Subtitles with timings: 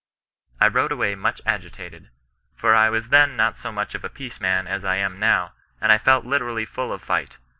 [0.59, 2.09] "I rode away much agitated,
[2.55, 5.53] for I was then not so much of a peace man as I am now,
[5.79, 7.37] and I felt literally full of fight.